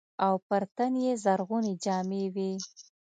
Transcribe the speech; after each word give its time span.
او 0.25 0.33
پر 0.47 0.63
تن 0.75 0.93
يې 1.05 1.13
زرغونې 1.23 1.73
جامې 1.83 2.23
وې. 2.35 2.51